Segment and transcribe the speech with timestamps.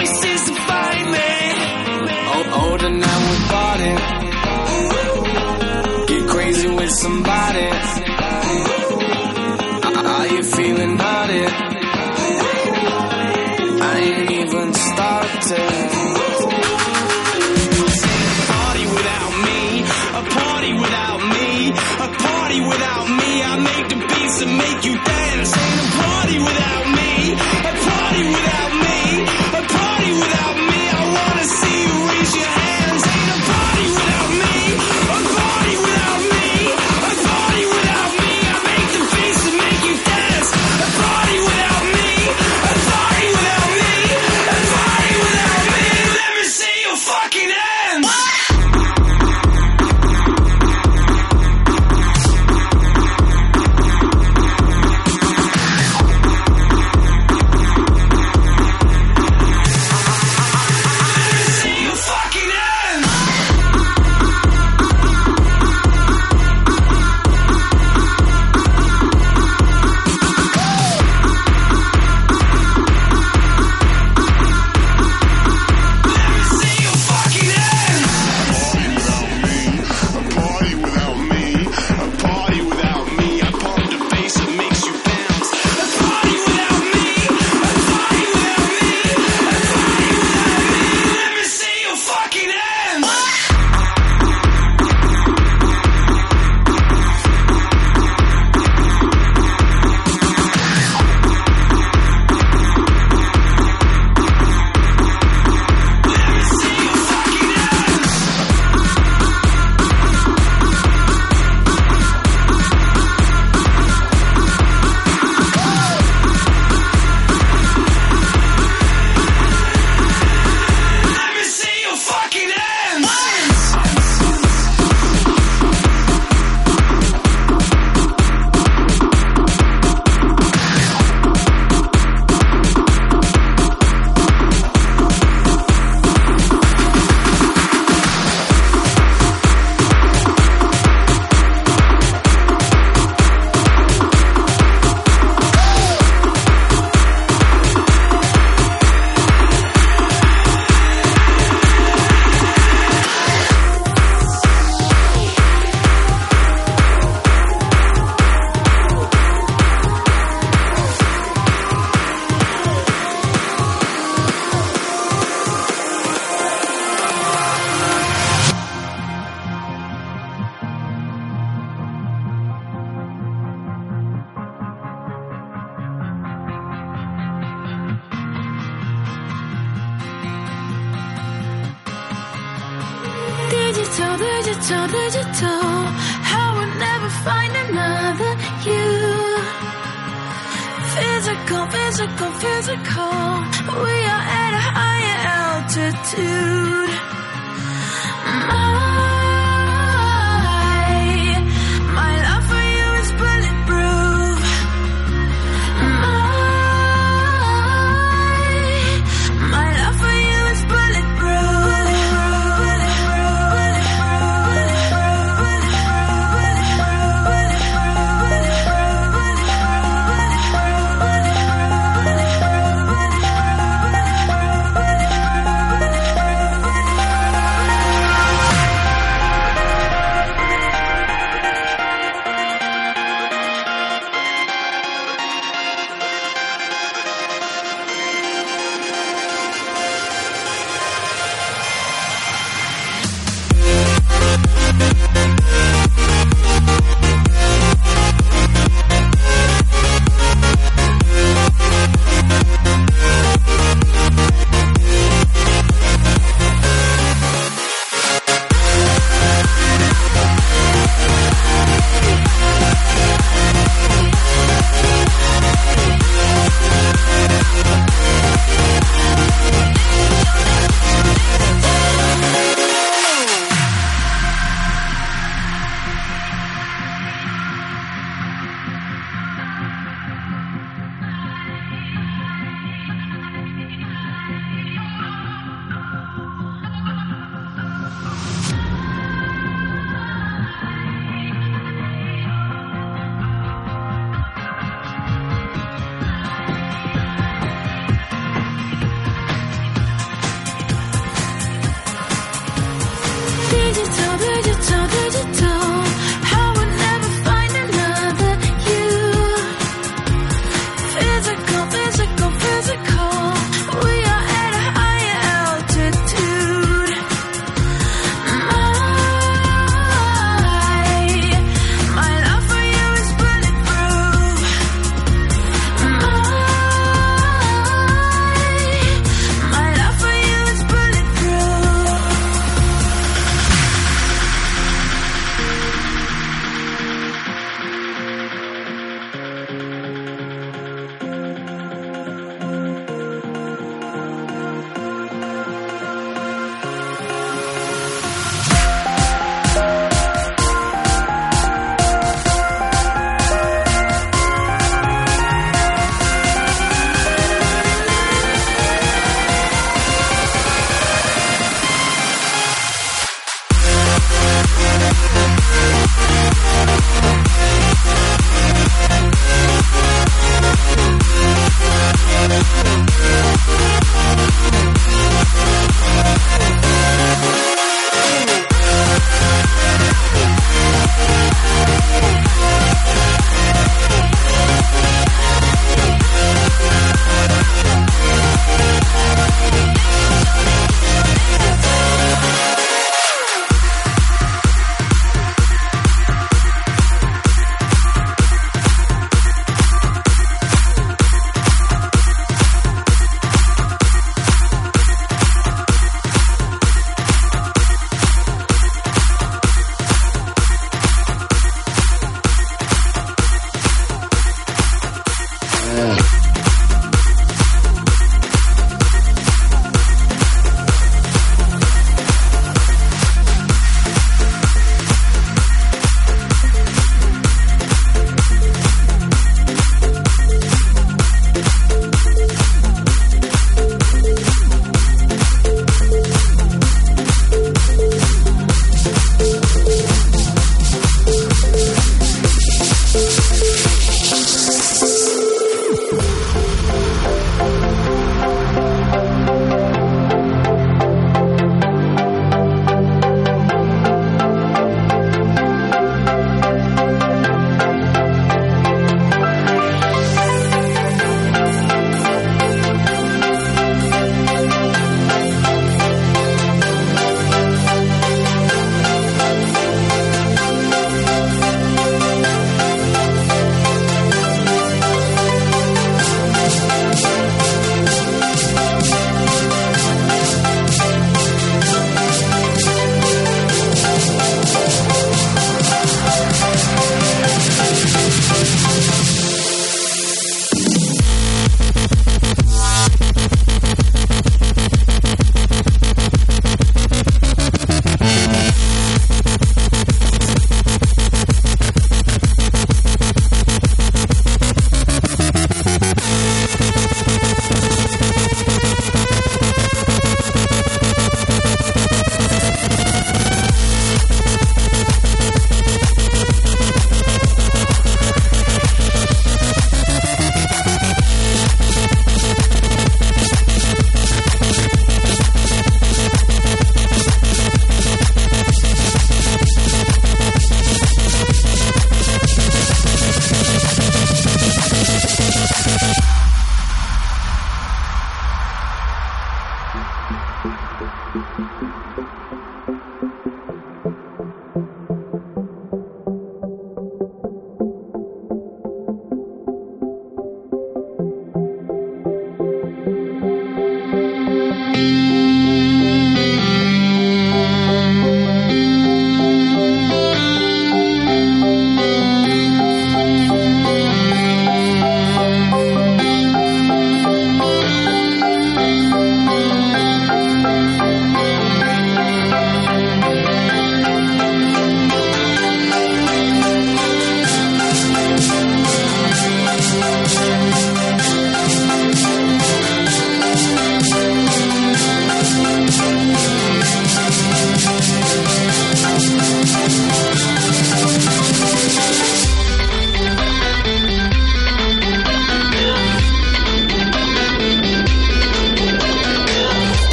[0.00, 1.30] voices find me.
[2.32, 4.00] Oh, older now we bought it.
[6.08, 7.68] Get crazy with somebody.
[10.14, 11.69] Are you feeling about it?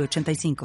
[0.00, 0.56] 8985.